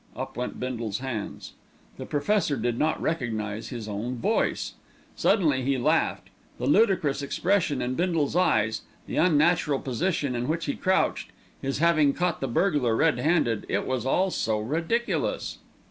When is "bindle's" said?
0.59-0.97, 7.93-8.35